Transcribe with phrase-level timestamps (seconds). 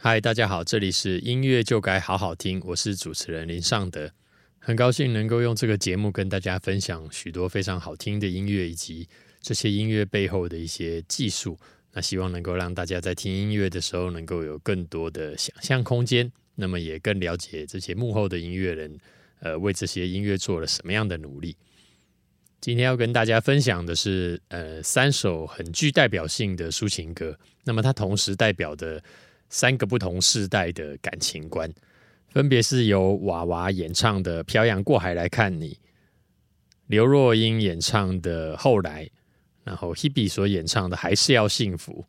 [0.00, 4.08] 嗨，大家好，这里是音乐就该好好听，我是主持人林尚德，
[4.60, 9.08] 很高兴能够用这个节目跟大家分享许多非常好听的音乐，以及
[9.40, 11.58] 这些音乐背后的一些技术。
[11.92, 18.96] 那希望能够让大家在听音乐的时候，能够有更多的想象空间，那么也更了解这些幕后的音乐人，
[19.40, 21.56] 呃，为这些音乐做了什么样的努力。
[22.60, 29.02] 今天要跟大家分享的是，呃，三首很具代表性的抒情歌，那么它同时代表的。
[29.48, 31.72] 三个不同世代的感情观，
[32.28, 35.70] 分别是由娃娃演唱的《漂洋过海来看你》，
[36.86, 39.04] 刘若英演唱的《后来》，
[39.64, 42.04] 然后 Hebe 所演唱的《还是要幸福》。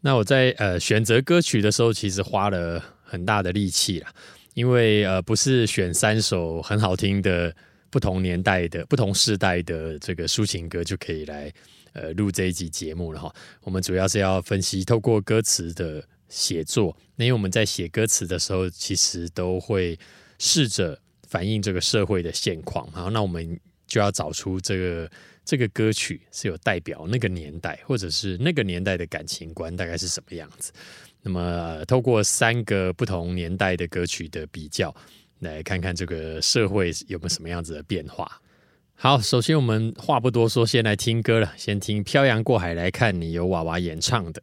[0.00, 4.12] 那我在呃选择歌曲的时候，其实花了很大的力气啦，
[4.54, 7.52] 因为呃不是选三首很好听的
[7.90, 11.52] 不同年代的不同世代的这个抒情歌就可以来
[11.94, 13.34] 呃录这一集节目了哈。
[13.62, 16.02] 我们主要是要分析透过歌词的。
[16.30, 19.98] 写作，那因为我们在写歌词的时候，其实都会
[20.38, 22.90] 试着反映这个社会的现况。
[22.92, 25.10] 好，那我们就要找出这个
[25.44, 30.72] 这个歌曲是有代表那个年代，或者是那个年代的感情观大概是什么样子。
[31.22, 34.94] 那么，透过三个不同年代的歌曲的比较，
[35.40, 38.40] 来看看这个社会有没有什么样子的变化。
[38.94, 41.52] 好，首先我们话不多说，先来听歌了。
[41.56, 44.42] 先听《漂洋过海来看你》，由娃娃演唱的。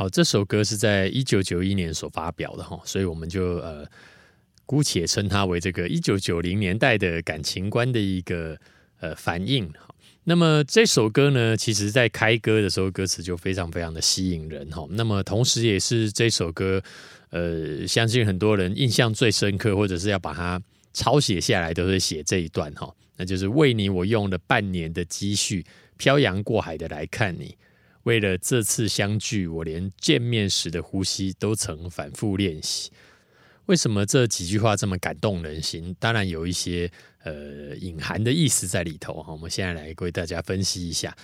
[0.00, 3.86] 好，这首歌是在一九九一年所发表的哈，所以我们就呃
[4.64, 8.56] 姑且称它为这个一九九零年代的感情观的一个
[9.00, 9.70] 呃反应。
[10.24, 14.86] 那么这首歌呢，其实在开歌的时候，歌词就非常非常的吸引人哈。
[14.92, 16.82] 那么同时也是这首歌，
[17.28, 20.58] 呃，相信很多人印象最深刻，或者是要把它
[20.94, 25.62] 抄写下来，都是写这一段哈，那就是为你我用了半年的积蓄，
[25.98, 27.54] 漂洋过海的来看你。
[28.10, 32.90] 为了这次相聚，我连见面时的呼吸都曾反复练习。
[33.66, 35.94] 为什么这几句话这么感动人心？
[36.00, 36.90] 当然有一些
[37.22, 39.32] 呃隐含的意思在里头哈。
[39.32, 41.16] 我们现在来为大家分析一下。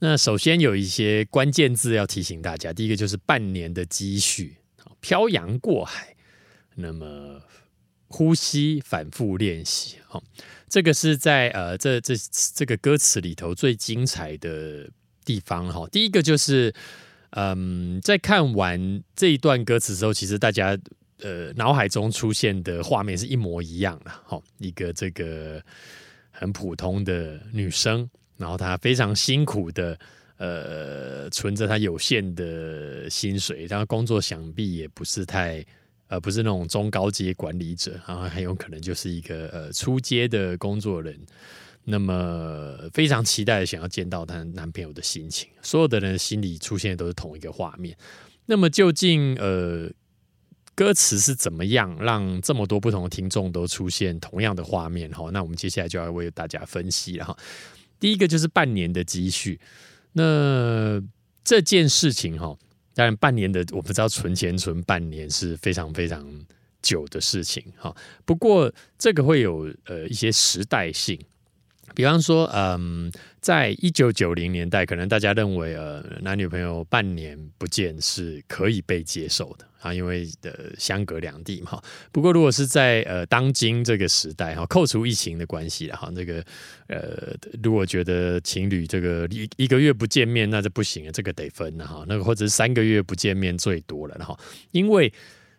[0.00, 4.58] 那首先有一些关键字要提醒大家，第一个就是半年的积蓄，
[5.00, 6.14] 漂洋过海，
[6.74, 7.40] 那么
[8.08, 9.96] 呼吸反复练习。
[10.06, 10.22] 哈，
[10.68, 12.14] 这个是在呃这这
[12.54, 14.90] 这个歌词里头最精彩的。
[15.24, 16.72] 地方哈，第一个就是，
[17.30, 20.78] 嗯，在看完这一段歌词之后，其实大家
[21.20, 25.62] 呃脑海中出现的画面是一模一样的哈，一个这个
[26.30, 29.98] 很普通的女生，然后她非常辛苦的
[30.36, 35.64] 呃存着她有限的薪水，然后工作想必也不是太
[36.08, 41.18] 呃不是那种中高阶管理者，然后很有可能就是一个呃初阶的工作人。
[41.86, 47.94] 那么非常期待想要见到她男朋友的心情，所有的人心里出现的都是同一个画面。
[48.46, 49.90] 那么究竟呃
[50.74, 55.10] 歌词是怎么样让这么多不同的听众都出现同样的画面？
[55.10, 57.36] 哈，那我们接下来就要为大家分析了哈。
[58.00, 59.60] 第一个就是半年的积蓄，
[60.12, 61.02] 那
[61.44, 62.56] 这件事情哈，
[62.94, 66.26] 当然半年的我不知道存钱存半年是非常非常
[66.80, 67.94] 久的事情哈。
[68.24, 71.18] 不过这个会有呃一些时代性。
[71.94, 73.10] 比方说，嗯，
[73.40, 81.80] 在一九九零年代，可能大家认为，呃，男女朋友半年不见是可以被接受的啊，因为呃相隔两地嘛。
[82.10, 86.44] 不过，如果是在呃当今这个时代哈，扣除疫情的关系哈，这个
[86.88, 92.04] 呃，如果觉得情侣这个一一个月不见面，那就不行了，这个得分哈。
[92.08, 94.36] 那个或者是三个月不见面最多了哈，
[94.72, 95.12] 因为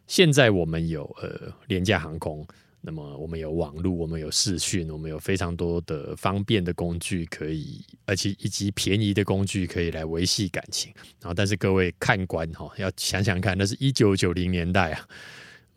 [0.07, 2.45] 现在我们有呃廉价航空。
[2.87, 10.93] 那么我们有网络，我们有视讯，我们有非常多的方便的工具可以，而且以及便宜的工具可以来维系感情。
[11.19, 15.07] 然后，但是各位看官哈，要想想看，那是一九九零年代啊，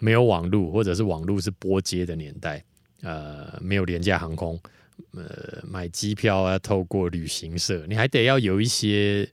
[0.00, 2.62] 没有网络，或者是网络是拨接的年代，
[3.00, 4.60] 呃，没有廉价航空，
[5.12, 9.26] 呃，买机票要透过旅行社，你还得要有一些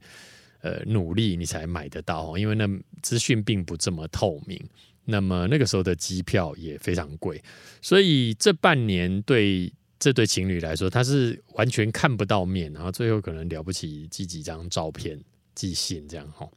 [0.62, 2.66] 呃努力，你才买得到，因为那
[3.02, 4.58] 资讯并不这么透明。
[5.06, 7.42] 那么那个时候的机票也非常贵，
[7.82, 15.20] 所以这半年对这对情侣来说，他是完全看不到面，然后最后可能了不起寄几张照片、
[15.54, 16.50] 寄信这样哈。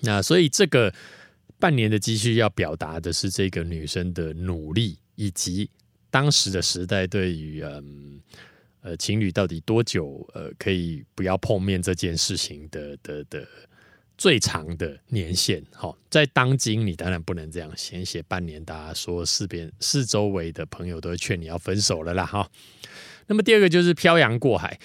[0.00, 0.92] 那所以这个
[1.58, 5.70] 半年的积蓄要表达的是这个女生的努力，以及
[6.10, 8.20] 当时的时代对于嗯
[8.82, 13.46] 呃情侣到底多久呃可以不要碰面这件事情的的的。
[14.20, 22.46] 最长的年限，好，在当今你当然不能这样，先写半年，大家说四边四周围的朋友都劝你要分手了啦，哈。
[23.28, 24.78] 那么第二个就是漂洋过海，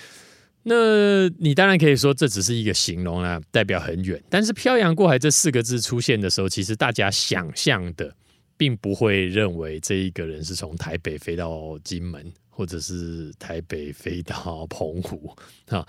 [0.63, 4.23] 那你当然可以说这只是一个形容啊，代表很远。
[4.29, 8.15] 但是“漂洋过海”这四个字出现的时候，其实大家想象的
[8.55, 15.35] 并不会认为这一个人是从台北飞到金门，或者是台北飞到澎湖
[15.67, 15.85] 啊。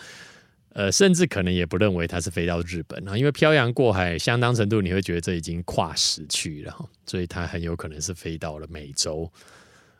[0.76, 9.32] 呃，甚至可能也不认为他是飞到日本啊，因为漂洋过海，相当程度你会觉得这已经跨时区了，所以他很有可能是飞到了美洲、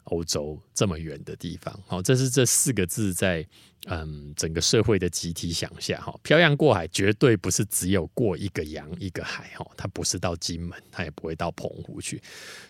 [0.05, 1.75] 欧洲这么远的地方。
[1.87, 3.43] 好，这是这四个字在
[3.87, 12.20] 嗯整个社会的集体想象哈，漂洋过海绝对不是只有过一个洋一个海哈，他不是到金门，他也不会到澎湖去，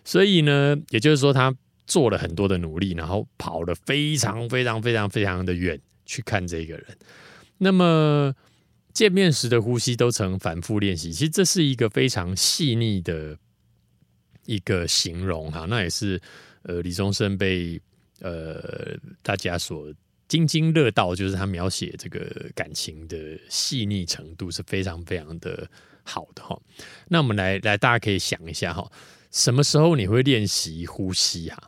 [0.05, 1.53] 所以呢，也就是说他
[1.89, 6.87] 做了很多的努力，然后跑了非常非常非常非常的远去看这个人。
[7.59, 8.35] 那么
[8.93, 13.37] 见面时的呼吸都曾反复练习，其实这是一个非常细腻的
[14.45, 15.67] 一个形容哈。
[15.69, 16.21] 那也是
[16.63, 17.81] 呃李宗盛被
[18.21, 19.93] 呃大家所
[20.29, 23.17] 津津乐道，就是他描写这个感情的
[23.49, 25.69] 细腻程度是非常非常的
[26.03, 26.59] 好的哈。
[27.09, 28.91] 那我们来来，大家可以想一下哈，
[29.31, 31.63] 什么时候你会练习呼吸啊？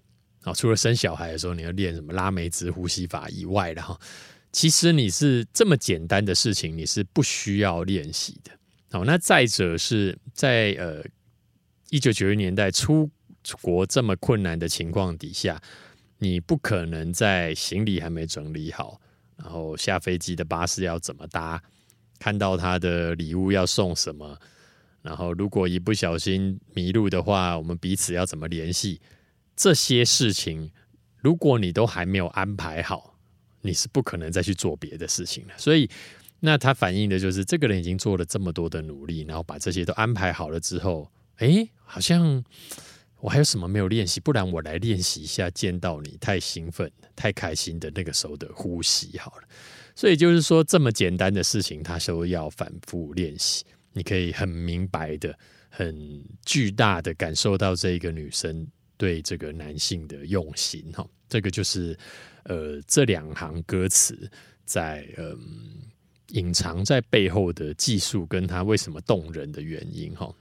[0.45, 3.99] 啊，除了生小孩的时候你要练什么拉梅兹呼吸法以外的哈。
[4.59, 8.51] 其实你是这么简单的事情，你是不需要练习的。
[8.91, 11.01] 好，那再者是在呃
[11.91, 13.09] 一九九零年代出
[13.63, 15.63] 国这么困难的情况底下，
[16.19, 19.01] 你不可能在行李还没整理好，
[19.37, 21.63] 然后下飞机的巴士要怎么搭，
[22.19, 24.37] 看到他的礼物要送什么，
[25.03, 29.01] 然后如果一不小心迷路的话，我们彼此要怎么联系？
[29.55, 30.73] 这些事情，
[31.19, 33.18] 如果你都还没有安排好。
[33.61, 35.91] 你是不可能再去做别的事情了，所以
[36.41, 42.45] 那他反映的就是这个人已经做了这么多的努力，然后把这些都安排好了之后，哎，好像
[43.19, 44.21] 我还有什么没有练习？
[44.21, 49.49] 不然我来练习一下见到你太兴奋、太开心的那个时候的呼吸好了。
[49.97, 55.37] 所以就是说，这么简单的事情，他说要反复练习，你可以很明白的、
[55.69, 58.65] 很巨大的感受到这一个女生
[58.97, 61.05] 对这个男性的用心哈。
[61.29, 61.99] 这个就是。
[62.49, 64.29] 呃，这两行歌词
[64.65, 65.39] 在嗯
[66.29, 70.35] 隐藏在背后的技术，跟它为什么动人的原因哈。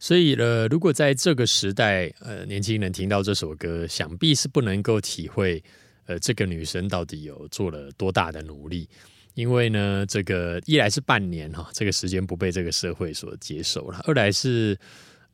[0.00, 5.62] 所以呢，如果在这个时代，呃，年轻人听到这首歌，想必是不能够体会，
[6.06, 8.88] 呃，这个女生到底有做了多大的努力。
[9.34, 14.76] 因为呢，这个一来是半年哈，这个时间不被这个社会所接受了；二来是，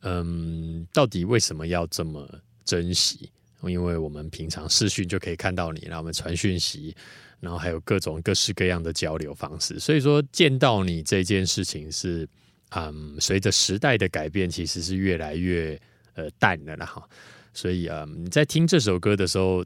[0.01, 2.27] 嗯，到底为什么要这么
[2.63, 3.29] 珍惜？
[3.65, 6.95] 因为我们平常视讯就可以看到你，然后我们传讯息，
[7.39, 9.79] 然后还有各种各式各样的交流方式。
[9.79, 12.27] 所以说，见到你这件事情是，
[12.69, 15.79] 嗯，随着时代的改变，其实是越来越
[16.13, 17.07] 呃淡了啦哈。
[17.53, 19.63] 所以啊，你在听这首歌的时候，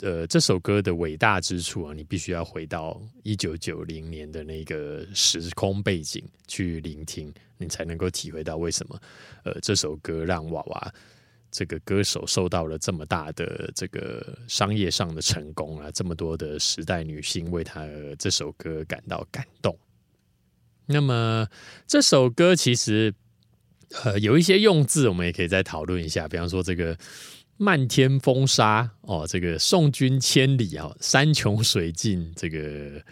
[0.00, 9.00] 呃，这首歌的伟大之处啊，你必须要回到一九九零年的那个时空背景去聆听，你才能够体会到为什么
[9.44, 10.94] 呃这首歌让娃娃。
[11.56, 17.86] 这个歌手受到了这么大的这个商业上的成功啊，这么多的时代女性为他
[18.18, 19.74] 这首歌感到感动。
[20.84, 21.48] 那么
[21.86, 23.14] 这首歌其实
[24.04, 26.28] 呃有一些用字，我们也可以再讨论一下。
[26.28, 26.94] 比方说这个
[27.56, 33.02] 漫天风沙哦，这个送君千里啊，山穷水尽，这个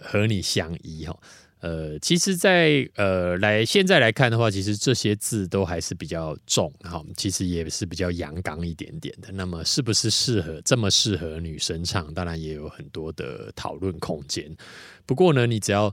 [0.00, 1.20] 和你相依哦。
[1.60, 9.32] 呃，其实，在呃来现在来看的话，其实这些字都还是比较重哈，其实也是比较阳刚一点点的。
[9.32, 12.12] 那么，是不是适合这么适合女生唱？
[12.12, 14.54] 当然也有很多的讨论空间。
[15.06, 15.92] 不过呢，你只要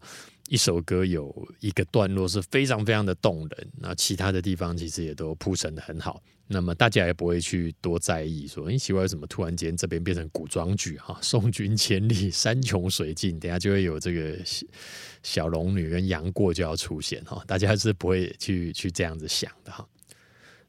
[0.49, 6.21] 一首歌有一个段落是非常非常的动人，那其他的地方其实也都铺陈的很好。
[6.47, 11.17] 那么大家也不会去多在意，说你奇怪为什么突然间这边变成古装剧哈？
[11.21, 14.37] 送君千里，山穷水尽，等下就会有这个
[15.23, 19.83] 小龙女跟杨过就要出现哈，大家是不会去去这样子想的哈。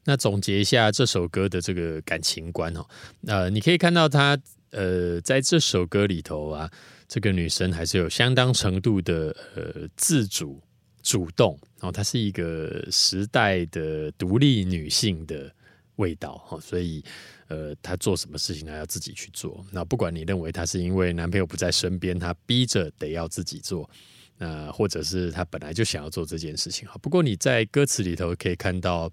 [0.03, 2.87] 那总结一下这首歌的这个感情观哈，
[3.27, 4.35] 呃，你可以看到他
[4.71, 6.71] 呃在这首歌里头啊，
[7.07, 10.59] 这个女生还是有相当程度的呃自主。
[11.07, 15.53] 主动，然后她是一个时代的独立女性的
[15.97, 17.03] 味道哈，所以
[17.47, 19.63] 呃，她做什么事情她要自己去做。
[19.71, 23.87] 那不管你认为她是因为男朋友不在身边，她逼着得要自己做，
[24.37, 26.97] 那或者是她本来就想要做这件事情哈。
[27.01, 29.11] 不过你在歌词里头可以看到，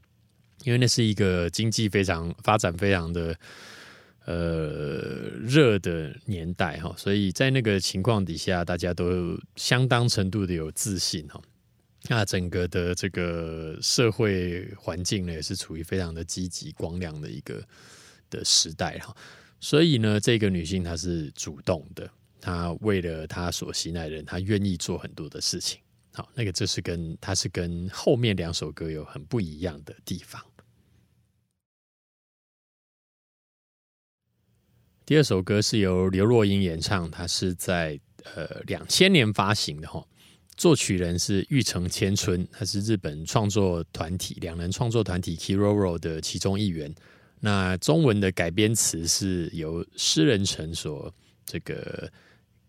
[0.64, 3.36] 因为那是一个经济非常发展非常的
[4.24, 4.98] 呃
[5.40, 11.40] 热的年代哈，所以在那个情况底下，大家都相当程度的有自信哈。
[12.08, 17.62] 那整个的这个社会环境呢，也是处于非常的积极、光亮的一个
[18.28, 19.14] 的时代哈。
[19.60, 22.10] 所以呢，这个女性她是主动的，
[22.42, 25.80] 他为了他所喜爱的人，他愿意做很多的事情。
[26.12, 30.42] 好，那个这是跟他是跟后面两首歌有很不一样的地方。
[35.06, 37.98] 第二首歌是由刘若英演唱，她是在
[38.34, 40.04] 呃两千年发行的哈。
[40.56, 46.94] 作曲人是玉城千春，他是日本创作团体两人创作团体 Kiroro 的其中一员。
[47.40, 51.12] 那中文的改编词是由诗人陈所
[51.44, 52.10] 这个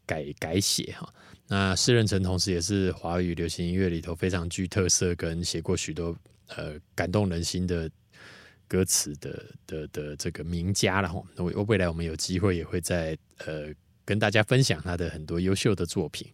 [0.05, 1.13] 改改写哈。
[1.47, 6.15] 那诗人城同时也是华语流行音乐里头非常具特色跟写过许多
[6.55, 7.89] 呃感动人心的
[8.67, 11.21] 歌词的的的这个名家了哈。
[11.35, 13.73] 那未来我们有机会也会在呃
[14.05, 16.27] 跟大家分享他的很多优秀的作品。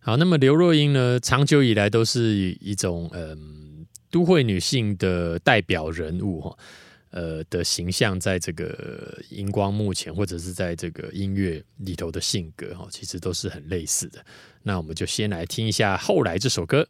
[0.00, 6.58] 好，那么刘若英呢，长久以来都是一种嗯都会女性的代表人物哈。
[7.12, 14.22] 呃的形象，在这个荧光幕前，或者是在这个音乐里头的性格，哈，其实都是很类似的。
[14.64, 16.88] 那我们就先来听一下后来这首歌。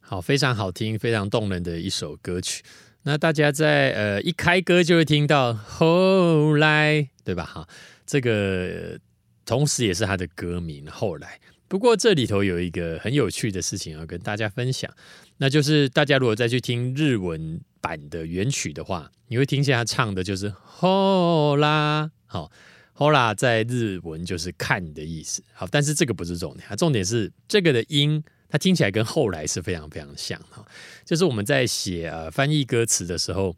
[0.00, 2.64] 好，非常好听，非常动人的一首歌曲。
[3.02, 7.44] 那大家在呃一开歌就会听到后来，对吧？
[7.44, 7.68] 哈，
[8.04, 8.98] 这个
[9.44, 10.86] 同时也是他的歌名。
[10.86, 14.92] 后来，不过这里头有一个很有趣的事情要跟大家分享。
[15.36, 22.50] 那就是大家如果再去听日文版的原曲的话，你会听见他唱的就是“吼啦”，好
[22.92, 25.44] “吼啦”在日文就是“看”的意思。
[25.52, 30.66] 好，但是这个不是重点，重点是这个的音，它听起来跟“后来”是非常非常像哈。
[31.04, 33.54] 就是我们在写呃翻译歌词的时候，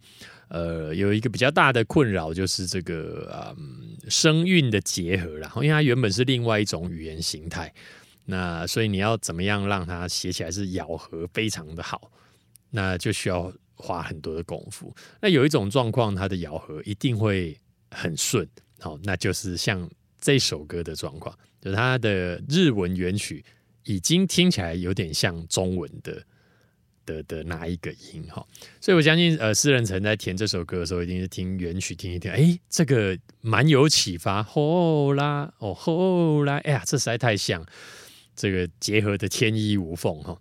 [0.49, 7.73] 呃，有一个比较大的困扰就是这个嗯声韵的结合，然后因为它原本是另外一种语言形态。
[8.25, 12.11] 那所以你要怎么样让它写起来是咬合非常的好，
[12.71, 14.95] 那就需要花很多的功夫。
[15.21, 17.59] 那有一种状况，它的咬合一定会
[17.91, 18.49] 很顺，
[18.79, 23.45] 好，那就是像这首歌的状况，就是它的日文原曲
[23.83, 26.23] 已经听起来有点像中文的
[27.05, 28.47] 的的哪一个音哈。
[28.81, 34.45] 所以我相信，呃，诗人曾在填这首歌的时候，一定是听原曲听一听，哎，这个蛮有启发。
[34.45, 37.67] 后来哦，后来，哎呀，这实在太像。
[38.34, 40.36] 这个结合的天衣无缝哈，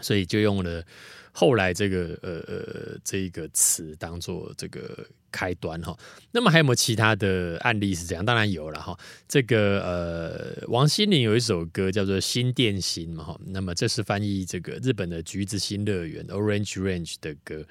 [0.00, 0.84] 所以就用了
[1.32, 5.96] 后来这个呃呃这一个词当做这个开端哈。
[6.32, 8.24] 那么还有没有其他的案例是这样？
[8.24, 8.98] 当然有了哈。
[9.28, 13.40] 这个呃，王心凌有一首歌叫做《新电心》嘛哈。
[13.46, 17.64] 那么这是翻译这个日本的橘子新乐园 （Orange Range） 的歌。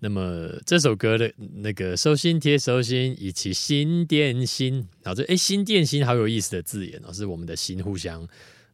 [0.00, 8.26] 那么这首歌的那个收心贴收心，以及心电心，然后这哎心电心好有意思的字眼哦，是我们的心互相。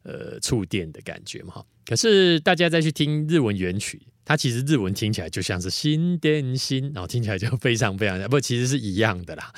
[0.03, 1.65] 呃，触电的感觉嘛，哈。
[1.85, 9.51] 可是大家再去听日文原曲，它其实日文听起来就像是新电心，然后听起来就非常非常不，其实是一样的啦。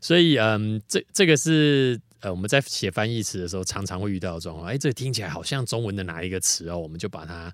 [0.00, 4.68] 所以，嗯，这这个是呃，我们在写翻译词的时候常常会遇到的状况。
[4.68, 7.52] 哎，这听起来好像中文的哪一个词哦，我们就把它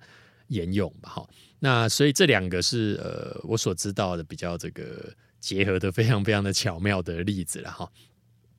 [0.48, 1.28] 沿用吧，哈。
[1.58, 7.90] 那所以这两个是呃，我所知道的比较这个结合的非常非常的巧妙的例子了，哈。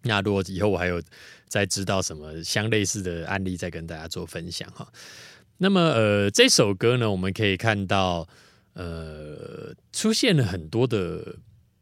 [0.04, 1.02] 那如果以后我还有
[1.48, 4.88] 再知道什么相类似的案例，再跟大家做分享哈。
[5.58, 8.28] 那么呃，这首歌呢，我们可以看到
[8.74, 11.36] 呃，出现了很多的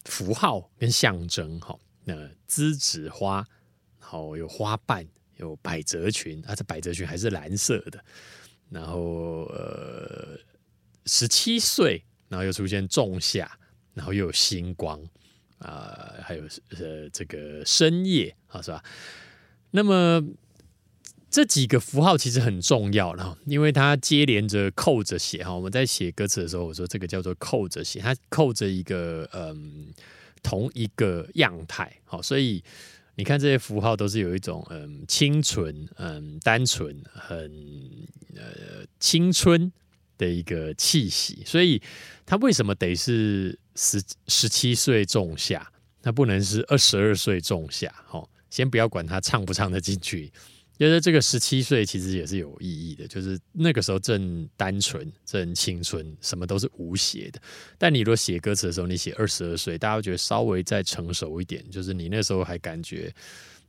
[0.06, 1.78] 符号跟象征哈。
[2.06, 2.16] 那
[2.50, 3.46] 栀子花，
[4.00, 8.04] 然后有花瓣，有百褶裙啊，这百褶裙还是蓝色的。
[8.70, 10.40] 然后呃，
[11.06, 13.52] 十七岁，然后又出现仲夏，
[13.94, 15.00] 然后又有星光。
[15.60, 16.44] 啊，还有
[16.78, 18.84] 呃，这个深夜啊，是吧？
[19.72, 20.24] 那么
[21.30, 25.54] 这几个符号其实很重要了，因为它接连着扣着写哈。
[25.54, 29.94] 我们在写歌词的时候，我说这个叫做扣着写，它扣着一个嗯
[30.42, 31.92] 同一个样态。
[32.06, 32.64] 好，所以
[33.16, 37.52] 你看这些符号都是有一种嗯清纯、嗯单纯、很
[38.36, 39.72] 呃青春
[40.18, 41.42] 的一个气息。
[41.46, 41.82] 所以
[42.26, 43.58] 他为什么得是？
[43.80, 45.72] 十十七岁仲夏，
[46.02, 47.94] 那不能是二十二岁仲夏。
[48.08, 50.34] 哈，先不要管他唱不唱得进去，
[50.80, 57.40] 觉得这个十七岁其实也是有意义的，就是那个时候正单纯、正青春，什么都是无邪的。
[57.78, 63.14] 但你如果写歌词的时候，你写二十二岁，大家会觉得稍微再成熟一点，就是你那时候还感觉，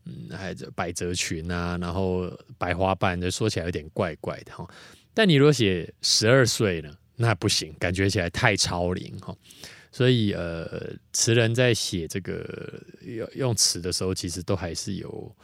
[0.06, 4.66] 嗯，还百褶裙啊，然后白花瓣，就说起来有点怪怪的哈。
[5.18, 9.36] 但你如果写十二岁呢，那不行，感觉起来太超龄哈。
[9.90, 15.36] 所以，呃，词人在写这个用用词的时候，其实都还是有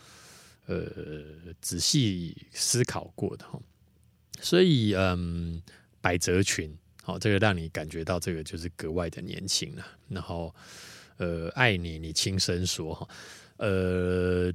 [0.67, 0.87] 呃
[1.61, 3.59] 仔细思考过的哈。
[4.41, 5.61] 所以，嗯，
[6.01, 9.85] 百褶裙，好，这个让你感觉到这个就是格外的年轻了。
[10.09, 10.55] 然后，
[11.17, 13.09] 呃，爱你，你轻声说哈。
[13.57, 14.53] 呃，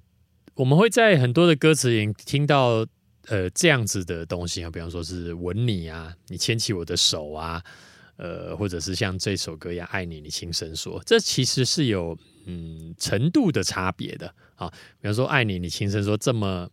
[0.53, 2.87] 我们会在很多的歌词里听到
[3.29, 7.63] 呃这样子的东西啊，比方说是吻你啊，你牵起我的手啊，
[8.17, 14.69] 呃，或者是像这首歌一样爱你，你轻声说，这其实是有嗯程度的差别的啊。
[14.99, 16.69] 比方说爱你，你轻声说这么。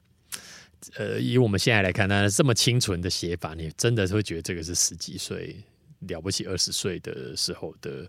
[0.94, 5.56] 呃，以我们现在来看，那这么清纯的写法，你真的会觉得这个是十几岁
[6.00, 8.08] 了不起二十岁的时候的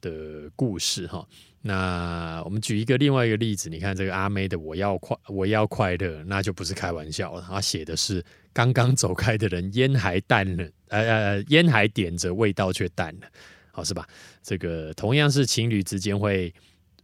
[0.00, 1.26] 的故事哈。
[1.60, 7.44] 那我们举一个另外一个例子，你看这个阿妹的“我要快，我要快乐”，那就不是开玩笑了。
[7.46, 13.26] 他写的是刚刚走开的人，烟还淡了，呃呃，烟还点着，味道却淡了，
[13.72, 14.06] 好是吧？
[14.42, 16.52] 这个同样是情侣之间会。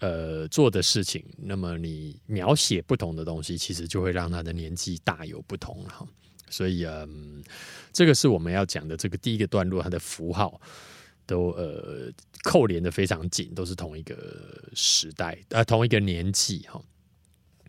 [0.00, 6.06] 呃，做的事情，那么你描写不同的东西，其实就会让他的年纪大有不同哈。
[6.50, 7.42] 所以，嗯，
[7.90, 10.60] 这个是我们要讲的这个第一个段落，它的符号
[11.26, 12.10] 都呃
[12.42, 14.16] 扣连的非常紧，都是同一个
[14.74, 16.80] 时代啊，同一个年纪哈。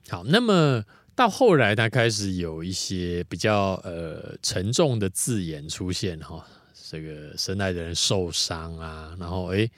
[0.10, 0.84] 好，那么
[1.16, 6.46] 到后来，他开始有一些比较呃沉重的字眼出现哈，
[6.90, 9.70] 这个深爱的人受伤啊，然后哎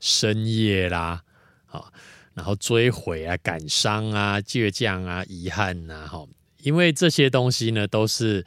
[0.00, 1.22] 深夜啦。
[1.66, 1.92] 好，
[2.34, 6.26] 然后追悔啊、感伤啊、倔强啊、遗憾呐，哈，
[6.58, 8.44] 因为这些东西呢，都是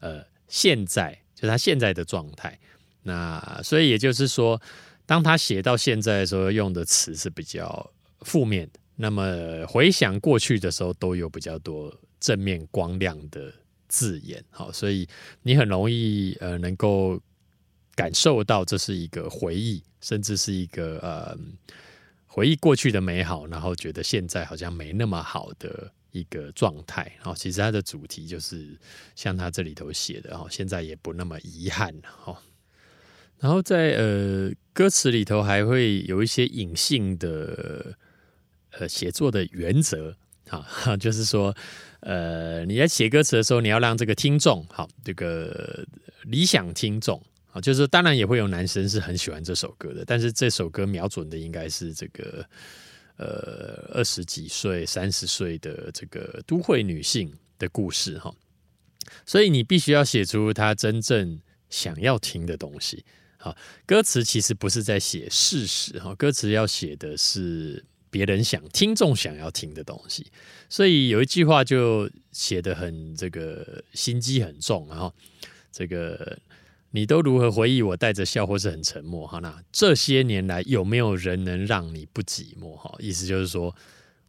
[0.00, 2.58] 呃现在就是他现在的状态。
[3.06, 4.60] 那所以也就是说，
[5.06, 8.80] 当他写到现在的时候，用的词是比较负面的。
[8.96, 13.52] 那么回想过去的时候，都有比较多正面光亮的
[13.88, 14.44] 字眼。
[14.50, 15.08] 好，所以
[15.42, 17.20] 你很容易呃能够
[17.94, 21.38] 感受到这是一个回忆，甚至是一个呃。
[22.28, 27.10] 回忆过去的美好，然后觉得现在好像没那么好的一个状态。
[27.16, 28.78] 然后其实它的主题就是
[29.14, 32.38] 像他这里头写的，哦，现在也不那么遗憾哈。
[33.38, 37.96] 然后在呃歌词里头还会有一些隐性的
[38.70, 40.16] 呃写作的原则，
[40.48, 41.54] 哈， 就是说
[42.00, 45.86] 呃你在写歌词的时候，你要让这个听众，好，这个
[46.24, 47.60] 理想听众啊。
[47.60, 52.44] 就是当然也会有男生是很喜欢这首歌的，但是这首歌瞄准的应该是这个
[53.18, 58.34] 呃二十几岁、三十岁的这个都会女性的故事哈，
[59.24, 63.04] 所以你必须要写出他真正想要听的东西。
[63.46, 63.56] 好，
[63.86, 70.26] 歌词其实不是在写事实哈，歌词要写的是别人想、听众想要听的东西。
[70.68, 75.14] 所以有一句话就写的很这个心机很重，然后
[75.70, 76.38] 这个。
[76.92, 79.26] 你都如何回忆我带着笑或是很沉默？
[79.26, 82.74] 哈，那这些年来有没有人能让你不寂寞？
[82.74, 83.74] 哈，意思就是说，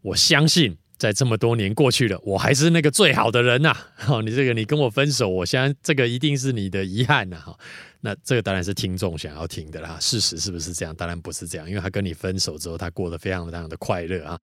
[0.02, 3.76] 我相信在这么多年过去了，我还是那个最好的人呐。
[3.96, 7.38] 好， 你这个你跟我分手，我相信这个一定是你的遗憾呐。
[7.38, 7.58] 哈，
[8.02, 9.98] 那这个当然是听众想要听的啦。
[10.00, 10.96] 事实是不是这样？
[10.96, 14.38] 当然不是这样，因为他跟你分手之后，他过得非常非常的快乐啊。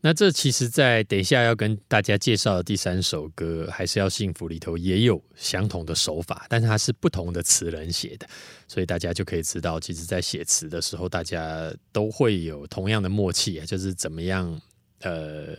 [0.00, 8.26] 那这其实，在等一下要跟大家介绍的第三首歌《还是要幸福》里头，也有相同的手法，但是它是不同的词人写的，
[8.66, 14.58] 所以大家就可以知道，其实，在写词的时候，大家都会有同样的默契啊，就是怎么样
[15.00, 15.56] 呃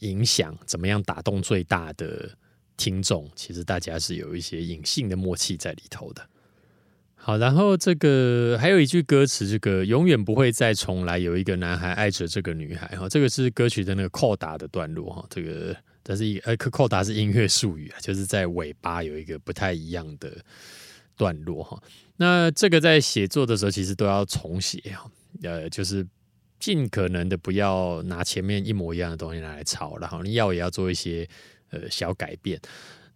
[0.00, 2.30] 影响，怎么样打动最大的
[2.76, 6.26] 听众，其实大家是有一些隐性的默契在里头的。
[7.14, 11.18] 好，然后这个还有一句歌词，这个永远不会再重来。
[11.18, 20.36] 有一个男孩爱着这个女孩，哈，这个是歌曲的那个扣打的段落，哈，这个但是一呃，扣打是音乐术语啊，就是在尾巴有一个不太一样的
[21.16, 21.80] 段落，哈。
[22.16, 25.08] 那这个在写作的时候，其实都要重写，哈，
[25.44, 26.04] 呃，就是
[26.62, 31.28] 尽可能的不要拿前面一模一样的东西拿来抄，然后你要也要做一些
[31.70, 32.60] 呃小改变。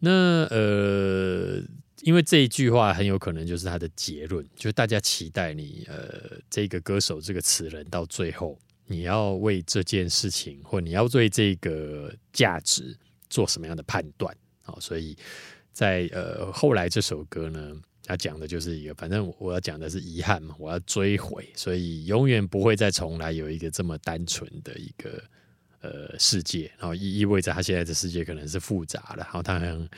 [0.00, 0.10] 那
[0.50, 1.62] 呃。
[2.02, 8.56] 因为这一句话很有可能就是他的结论，就是大家期待你呃这个歌手这个词人到最后
[8.86, 12.94] 你要为这件事情或你要对这个价值
[13.30, 14.32] 做什么样的判断
[14.64, 14.76] 啊？
[14.78, 15.16] 所以
[15.72, 17.74] 在呃后来这首歌呢，
[18.06, 25.22] 他讲的就是一个，反正我要讲的是遗憾嘛，我要追悔，所以永远不会再重来有一个这么单纯的一个
[25.80, 29.88] 呃世界，然后意意味着他现在的世界可能是复杂的，然后他很。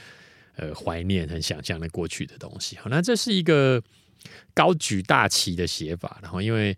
[0.61, 3.81] 呃，怀念很想象的过去的东西，好，那这是一个
[4.53, 6.77] 高举大旗的写法，然后因为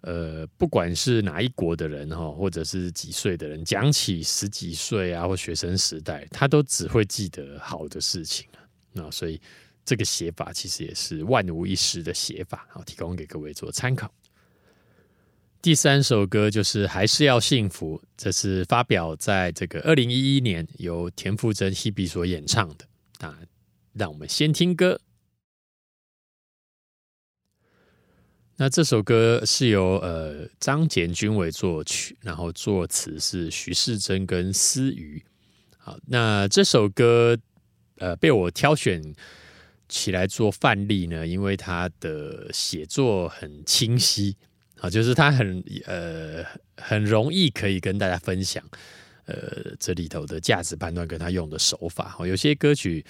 [0.00, 8.58] 呃，不管是哪一国的人哈，或者是几岁的人，讲起十几岁啊或学生时代，他都只会记得好的事情啊，
[8.92, 9.40] 那所以
[9.88, 14.12] 这个写法其实也是万无一失的写法，好，提供给各位做参考。
[15.62, 22.84] 第三首歌就是还是要幸福，这是发表在这个二零一一年由田馥甄希比所演唱的。
[23.18, 23.34] 那
[23.94, 25.00] 让我们先听歌。
[28.58, 35.24] 那这首歌是由呃张简君伟作曲，然后作词是徐世珍跟思瑜。
[35.78, 37.38] 好，那这首歌
[37.96, 39.02] 呃被我挑选
[39.88, 44.36] 起来做范例呢，因为他的写作很清晰，
[44.80, 46.44] 啊，就是他很呃
[46.76, 48.64] 很容易可以跟大家分享，
[49.26, 52.16] 呃这里头的价值判断跟他用的手法。
[52.18, 53.04] 哦有些歌曲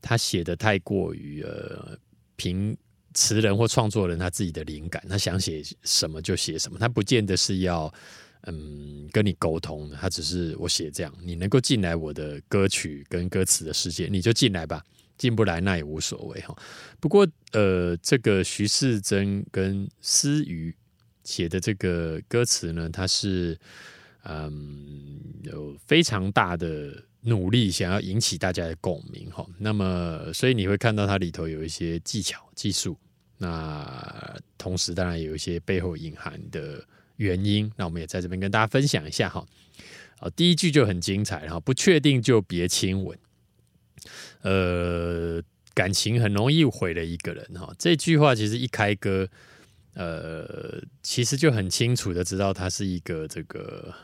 [0.00, 1.96] 他写的太过于呃
[2.36, 2.76] 凭
[3.14, 7.92] 词人或创作人他自己的灵感，他想写什么就写什么，他不见得是要。
[8.46, 14.84] 嗯，跟你沟通的，他只是我写这样，你能够进来我的歌曲跟歌词的世界，你就进来吧，
[15.22, 16.52] 进不来那也无所谓哈。
[16.98, 20.74] 不过，呃，这个徐世珍跟思雨
[21.22, 23.56] 写的这个歌词呢，他是
[24.24, 29.46] 嗯有非常大的努力，想要引起大家的共鸣哈。
[29.58, 32.98] 那么，所以你会看到它里头有一些技巧、技术，
[33.38, 36.84] 那同时当然有一些背后隐含的。
[37.16, 39.46] 原因，那我们也在这边跟大家分享一下哈。
[40.18, 43.16] 好，第一句就很精彩，然后不确定就别亲吻。
[44.42, 45.42] 呃，
[45.74, 47.74] 感情很容易毁了一个人哈。
[47.78, 49.28] 这句话其实一开歌，
[49.94, 53.94] 呃，其实就很清楚的知道他是一个这个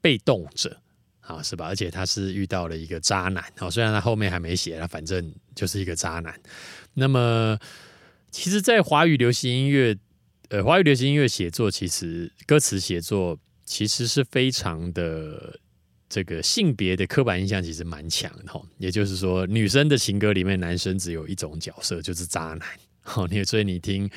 [0.00, 0.76] 被动者
[1.20, 1.66] 啊，是吧？
[1.66, 6.40] 而且他是遇到了一个渣男啊，虽然他后面还没写，他反正就是一个渣男。
[6.94, 7.58] 那么，
[8.30, 9.96] 其实，在华语流行音乐。
[10.48, 15.58] 呃，华语流行音乐写作其实歌词写作其实是非常的
[16.08, 22.68] 这个性别的刻板印象其实蛮强的哈，也就是说，女生的情歌里面，男生只有一种角色，就是渣男。
[23.00, 24.08] 好，你所以你听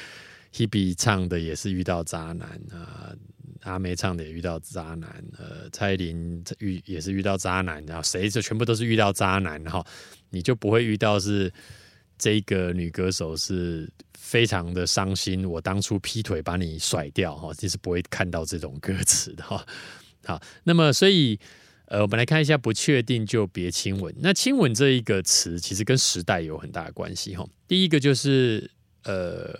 [0.53, 3.13] Hebe 唱的也是遇到渣男啊，
[3.61, 9.85] 阿妹唱的也遇到渣男，呃，蔡依林遇也是遇到渣男，然后谁就全部都是遇到渣男，然后
[10.29, 11.51] 你就不会遇到是
[12.17, 13.89] 这个女歌手是。
[14.21, 19.65] 非常的伤心，我当初劈腿把你甩掉哈，其实不会看到这种歌词的哈。
[20.23, 21.39] 好，那么所以
[21.89, 24.13] 呃，我们来看一下，不确定就别亲吻。
[24.19, 27.45] 那亲吻这一个词，其实跟时代有很大的关系哈。
[27.67, 28.69] 第一个就是
[29.03, 29.53] 呃，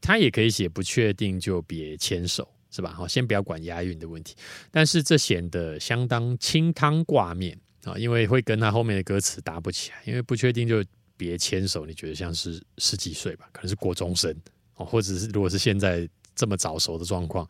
[0.00, 2.92] 它也可以写不确定就别牵手，是吧？
[2.92, 4.36] 好，先不要管押韵的问题，
[4.70, 10.84] 但是这显得相当清汤挂面啊，因为会跟他后面的歌词搭不起来，因为不确定就。
[11.18, 13.48] 别牵手，你觉得像是十几岁吧？
[13.50, 14.32] 可能是国中生
[14.76, 17.44] 哦，或者是如果是现在这么早熟的状况，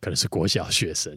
[0.00, 1.16] 可能是国小学生。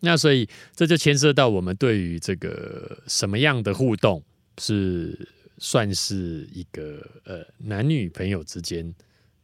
[0.00, 4.22] 那所以这就牵涉到我们对于这个什么样的互动
[4.58, 5.28] 是
[5.58, 8.94] 算是一个呃男女朋友之间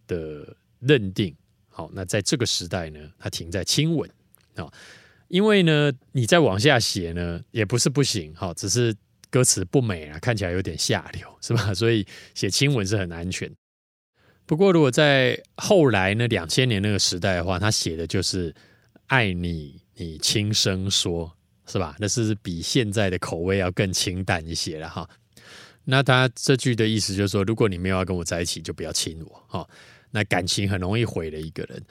[0.07, 1.35] 的认定。
[1.69, 4.09] 好，那在这个时代呢，它停在亲吻
[4.57, 4.71] 啊，
[5.29, 8.95] 因为呢，你再往下写呢，也不是不行，好，只是。
[9.33, 11.73] 歌词不美啊，看起来有点下流，是吧？
[11.73, 13.51] 所以写亲吻是很安全。
[14.45, 18.55] 不过，如果在后来呢，两千年那个时代的话，他写的就是
[19.07, 21.33] 爱你，你轻声说，
[21.67, 21.97] 是吧？
[21.99, 25.09] 那是比现在的口味要更清淡一些了哈。
[25.85, 29.69] 那他这句的意思就是说，如果你没有要跟我在一起，就不要亲我哈。
[30.11, 31.83] 那感情很容易毁了一个人。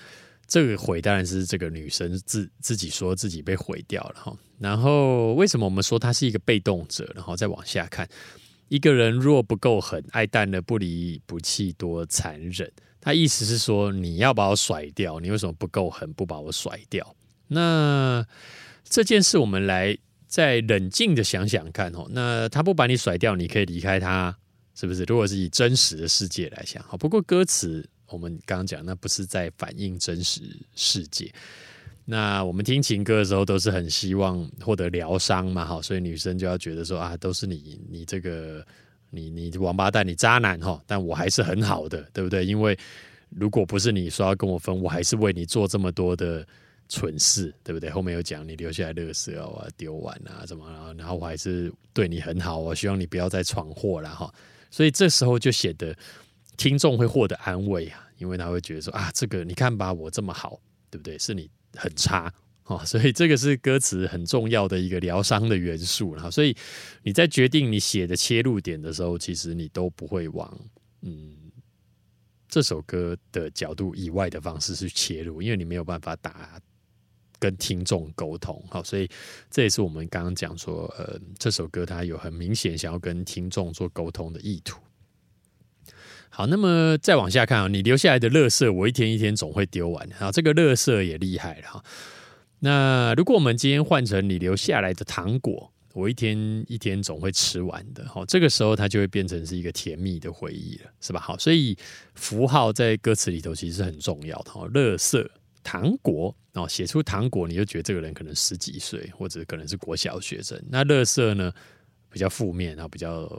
[0.47, 4.37] 这个毁当然是这个女生自自己说自己被毁掉了哈。
[4.59, 7.09] 然后为什么我们说她是一个被动者？
[7.15, 8.07] 然后再往下看，
[8.67, 12.71] 一个人若不够狠，爱淡了不离不弃多残忍。
[12.99, 17.15] 他意思是说你要把我甩掉，你为什么不够狠不把我甩掉？
[17.51, 18.25] 那
[18.83, 22.07] 这件事我们来再冷静的想想看哦。
[22.11, 24.35] 那他不把你甩掉，你可以离开他，
[24.75, 25.03] 是不是？
[25.03, 26.97] 如果是以真实的世界来想，好。
[26.97, 27.87] 不过歌词。
[28.11, 30.41] 我们刚刚讲，那不是在反映真实
[30.75, 31.31] 世界。
[32.03, 38.61] 那我们听情歌的时候，都是很希望获得疗伤嘛，哈，所以女生就要觉得说啊，都是你，你这个，
[39.11, 42.45] 你你王八蛋，你渣男哈，但我还是很好的，对不对？
[42.45, 42.77] 因为
[43.29, 46.45] 如果不是你说要跟我分，我还是为你做这么多的
[46.91, 47.89] 蠢事，对不对？
[47.89, 54.31] 后面有讲你留下来乐色啊，丢完啊，怎么，然后我还是对你很好，我希望你不要再闯祸了哈。
[54.69, 55.97] 所以这时候就显得。
[56.57, 61.17] 听众会获得安慰啊，因为他会觉得说啊，这个你看吧，我这么好，对不对？
[61.17, 62.31] 是你很差
[62.65, 66.55] 哦，所以这个是歌词很重要的一个疗伤的元素然后，所以
[67.01, 70.55] 你在决定你写的切入点的时候，其实你都不会往
[71.01, 71.35] 嗯
[72.47, 76.61] 这首歌的角度以外的方式去切入，因为你没有办法打
[77.41, 78.63] 跟听众沟通。
[78.69, 79.09] 好，所以
[79.49, 84.79] 这也是我们刚刚讲说，呃，这首歌它有很明显想要跟听众做沟通的意图。
[86.29, 90.09] 好，那么再往下看啊，你留下来的垃圾，我一天一天总会丢完。
[90.11, 91.83] 好，这个垃圾也厉害了哈。
[92.59, 101.19] 那如果我们今天换成你留下来的糖果，我一天一天总会吃完的，好，这个时候它就会变成是一个甜蜜的回忆了，是吧？
[101.19, 101.75] 好，所以
[102.13, 104.51] 符号在歌词里头其实是很重要的。
[104.51, 105.29] 好，乐色
[105.63, 110.61] 糖果哦，写出糖果，你就觉得这个人可能十几岁，或者可能是国小学生。
[110.69, 111.51] 那乐色呢，
[112.09, 113.29] 比较负面，然后比较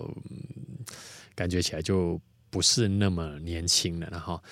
[1.35, 4.43] 感觉起来就不是那么年轻了，然后。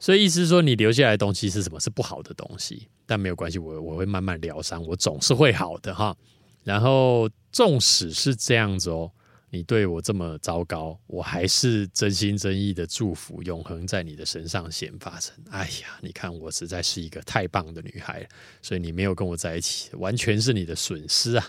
[0.00, 1.80] 所以意思说，你留下来的东西是什么？
[1.80, 6.16] 是不好的东西，但没有关系，我我会慢慢疗伤，我总是会好的哈。
[6.62, 9.10] 然后，纵使是这样子哦，
[9.50, 15.34] 你对我这么糟糕，我还是真心真意的祝福，永恒在你的身上显发生。
[15.50, 18.28] 哎呀，你看我实在是一个太棒的女孩，
[18.60, 21.48] 所以你没有跟我在一起，完全是你的损失啊！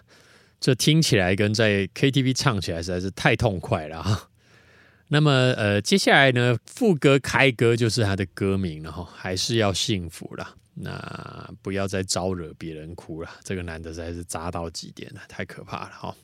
[0.59, 4.29] 这听起来跟在 KTV 唱起来实在是太痛快了哈。
[5.07, 13.29] 那么，呃，接下来呢，副歌开歌就是他的歌名了哈，还是要幸福了，那不要再招惹别人哭了。
[13.43, 16.15] 这个男的实在是渣到极点了，太可怕了哈。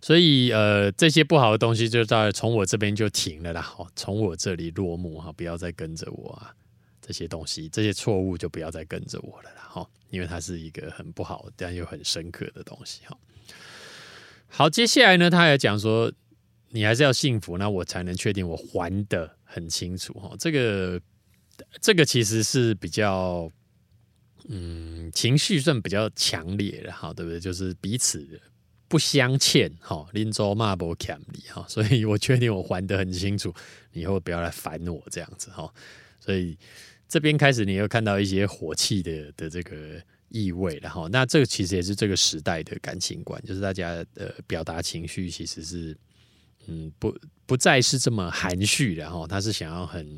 [0.00, 6.54] 所以，呃，这些不好的东西就到从我这边就停了啦，哈，从我这里落幕哈，不要再跟着我啊，
[7.00, 13.16] 这些东西，这些错误就不要再跟着我了啦，哈，因为它是一个很不好但又很深刻的东西哈。
[14.48, 16.12] 好，接下来呢，他还讲说。
[16.72, 20.36] 你还是要幸福，那我才能确定我还的很清楚哈。
[20.38, 21.00] 这个
[21.80, 23.50] 这个其实是比较，
[24.46, 27.40] 嗯，情绪算比较强烈的哈，对不对？
[27.40, 28.40] 就是彼此
[28.90, 33.54] 不相欠哈，林州骂不欠你哈，所以我确定我还的很清楚，
[33.92, 35.72] 以后不要来烦我这样子哈。
[36.18, 36.58] 所以
[37.08, 41.08] 这边开始你又看到一些火气的的这个意味了哈。
[41.12, 45.96] 那这个其实也是这个时代的感情观，就是大家的表达情绪其实是。
[46.66, 50.16] 嗯，不不再是这么含蓄了哈，他是想要很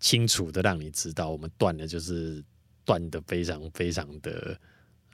[0.00, 2.42] 清楚的让你知道，我们断的就是
[2.86, 4.58] 断的非常非常的，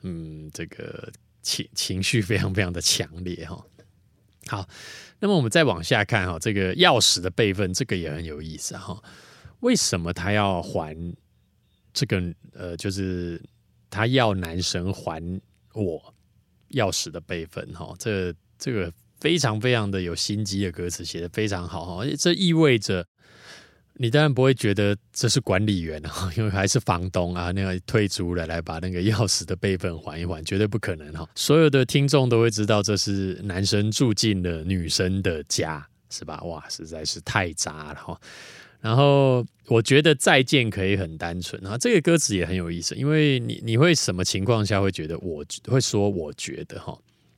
[0.03, 1.11] 嗯，这个
[1.45, 3.63] 情情绪非常非常的强烈哈。
[4.47, 4.67] 好，
[5.19, 9.01] 那么我们再往下看哈，这个钥匙的备份，这个也很有意思哈。
[9.59, 10.97] 为什么他要还
[11.93, 12.33] 这个？
[12.53, 13.41] 呃，就是
[13.89, 15.21] 他要男神还
[15.73, 16.13] 我
[16.71, 17.93] 钥匙的备份哈。
[17.99, 18.91] 这这个。
[19.17, 23.07] 非常非常的有心机的歌词写的非常好哈，这意味着
[23.97, 31.27] 你当然不会觉得这是管理员啊， 因为还是房东啊，那个退租了来把那个钥匙的备份还一还，绝对不可能哈。
[31.33, 36.41] 所有的听众都会知道这是男生住进了女生的家，是吧？
[36.43, 38.19] 哇，实在是太渣了哈。
[38.81, 46.95] 然后我觉得再见可以很单纯啊，这个歌词也很有意思，因为你你会什么情况下会觉得我会说我觉得哈。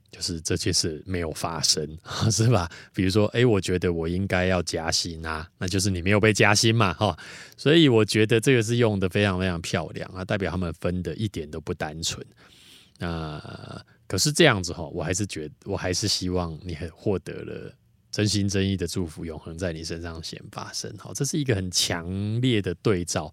[0.10, 1.86] 就是这件事没有发生，
[2.32, 2.70] 是吧？
[2.94, 7.18] 比如说，哎，我觉得我应该要加薪啊，那就是你没有被加薪嘛，哈。
[7.58, 12.26] 所以我觉得这个是用的非常非常漂亮啊，代表他们分的一点都不单纯。
[13.00, 17.72] 那可是这样子哈，我还是觉，我还是希望你获得了
[18.10, 20.92] 真心真意的祝福，永恒在你身上先发生。
[20.98, 22.10] 好，这是一个很强
[22.42, 23.32] 烈的对照，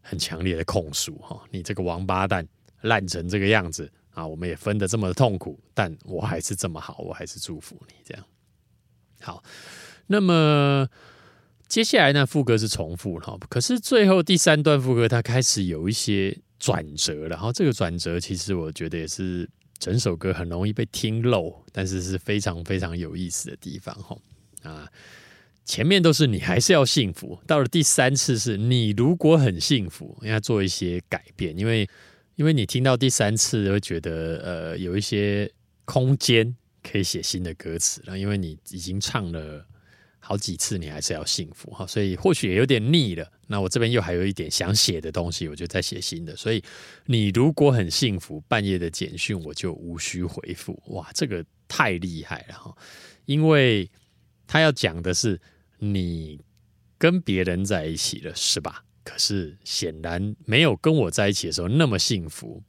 [0.00, 2.46] 很强烈的控诉哈，你这个王八蛋
[2.82, 3.90] 烂成这个样子。
[4.18, 8.24] 啊，我们也分的这么痛苦，但我还是这么好，我还是祝福你这样。
[9.20, 9.44] 好，
[10.08, 10.88] 那么
[11.68, 24.18] 接下来呢，副歌是重复哈，可是最后第三段副歌它开始有一些转折，然后这个转折其实我觉得也是整首歌很容易被听漏，但是是非常非常有意思的地方哈。
[24.64, 24.88] 啊，
[25.64, 31.88] 前面都是你还是要幸福，到了第三次是你如果很幸福，应该做一些改变，因为。
[32.38, 35.50] 因为你听到第三次会觉得，呃，有一些
[35.84, 38.16] 空间可以写新的歌词了。
[38.16, 39.66] 因为你已经唱了
[40.20, 43.28] 好几次，你还是要幸福哈，所以或许也有点腻了。
[43.48, 46.36] 那我这边又还有一点想写的东西，我就再写新的。
[46.36, 46.62] 所以
[47.06, 50.80] 你如果很幸福，半夜的简讯我就无需回复。
[50.90, 52.72] 哇，这个太厉害了哈！
[53.24, 53.90] 因为
[54.46, 55.40] 他要讲的是
[55.80, 56.40] 你
[56.96, 58.84] 跟别人在一起了，是吧？
[59.08, 62.62] 可是显然没有跟我在一起的时候那么幸福，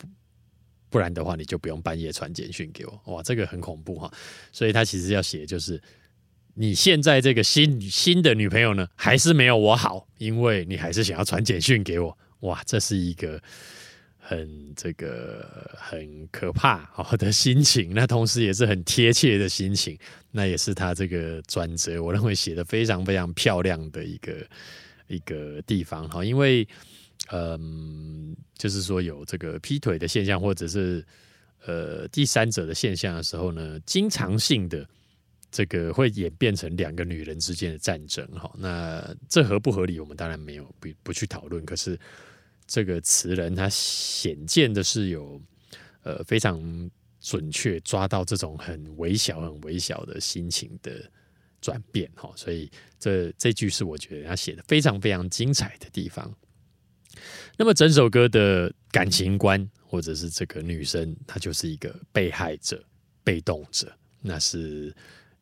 [0.89, 3.02] 不然的话你就不用半夜传简讯给我。
[3.08, 4.10] 哇，这个很恐怖哈！
[4.54, 5.82] 所以他其实要写就是
[6.54, 12.17] 你现在这个新新的女朋友呢，还是没有我好，因为你还是想要传简讯给我。
[12.39, 13.41] 哇，这是一个
[14.17, 19.99] 很这个很可怕好的心情，那同时也是很贴切的心情，
[20.32, 24.32] 那也是他这个转折，我认为写的非常非常漂亮的一个。
[25.10, 26.65] 一个地方哈，因为
[27.32, 31.06] 嗯，就是说有这个劈腿的现象，或者是
[31.65, 34.88] 呃第三者的现象的时候呢，经常性的
[35.52, 38.50] 这个会演变成两个女人之间的战争哈。
[38.58, 41.65] 那这合不合理，我们当然没有不不去讨论。
[41.65, 42.00] 可是
[42.65, 45.41] 这个词人他显见的是有
[46.04, 51.12] 呃非常准确抓到这种很微小、很微小的心情的
[51.62, 52.32] 转变哈。
[52.36, 52.69] 所以
[53.00, 56.34] 这这句是我觉得他写的非常非常精彩的地方。
[57.58, 62.82] 那么整首歌的感情观，或者是这个女生，她就是一个被害者、
[63.24, 63.91] 被动者，
[64.22, 64.95] 那是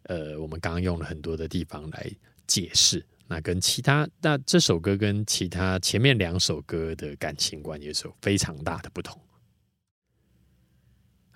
[0.03, 2.11] 呃，我们刚刚用了很多的地方来
[2.47, 3.05] 解释。
[3.27, 9.21] 那跟其他，那这首歌跟其他前面两首歌的感情观也是有非常大的不同。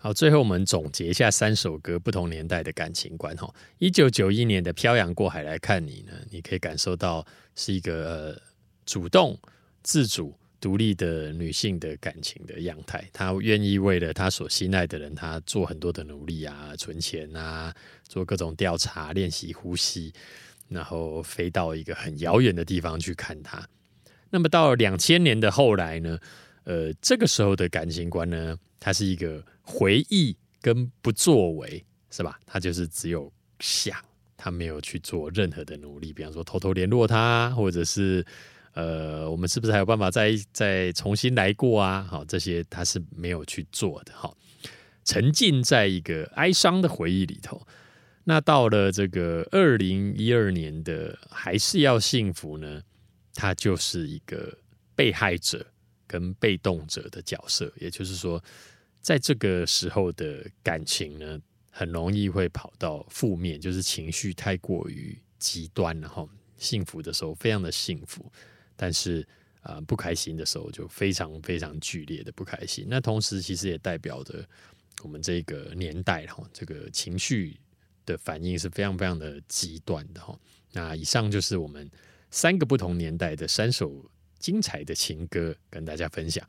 [0.04, 3.48] 好，最后我们总结一下三首歌不同年代的感情观哈。
[3.78, 7.24] 一九九一年的《漂洋过海来看你》呢，你可以感受到
[7.56, 8.36] 是一个
[8.84, 9.38] 主动。
[9.84, 17.72] 自主独立的女性的感情的样态，她愿意为了她所心爱的人，她做很多的努力啊，存钱啊，
[18.08, 20.12] 做各种调查，练习呼吸，
[20.68, 23.64] 然后飞到一个很遥远的地方去看他。
[24.32, 26.18] 那么到两千年的后来呢？
[26.64, 32.40] 呃，这个时候的感情观呢，它是一个回忆跟不作为，是吧？
[32.46, 33.98] 他就是只有想，
[34.36, 38.26] 他没有去做任何的努力，比方说偷偷联络他，或者是。
[38.74, 42.08] 呃，我们是不是还有办法再再重新来过啊？
[42.10, 44.14] 好，这些他是没有去做的。
[44.14, 44.34] 哈，
[45.04, 47.62] 沉浸在一个哀伤的回忆里头。
[48.24, 52.82] 那到了这个二零一二年的还是要幸福呢？
[53.34, 54.58] 他就是一个
[54.96, 55.66] 被害者
[56.08, 57.70] 跟被动者的角色。
[57.76, 58.42] 也就是说，
[59.02, 66.08] 在这个时候的感情呢，很容易会跑到负面，就是情绪太过于极端了。
[66.08, 68.32] 哈，幸福的时候非常的幸福。
[68.76, 69.28] 但是
[69.62, 72.86] 啊，不开心的时候就非常非常剧烈的不开心。
[72.88, 74.44] 那同时其实也代表着
[75.04, 77.60] 我们这个年代哈，这个情绪
[78.06, 80.38] 的反应是非常非常的极端的哈。
[80.74, 81.90] 那以上就是我们
[82.30, 84.10] 三个不同年代的三首
[84.40, 86.48] 精彩的情歌跟大家分享。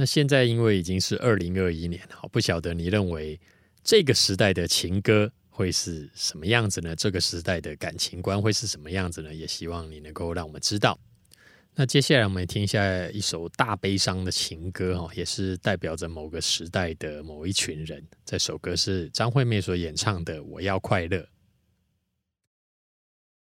[0.00, 3.38] 那现在因为已经是二零二一年了，不晓得你认为
[3.84, 6.96] 这个时代的情歌会是什么样子呢？
[6.96, 9.34] 这个时代的感情观会是什么样子呢？
[9.34, 10.98] 也希望你能够让我们知道。
[11.74, 18.02] 那接下来我们听一下一首大悲伤的情歌哈，也是代表着某个时代的某一群人。
[18.24, 21.18] 这首歌是张惠妹所演唱的《我要快乐》。